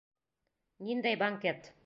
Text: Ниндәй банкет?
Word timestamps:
Ниндәй 0.89 1.21
банкет? 1.25 1.73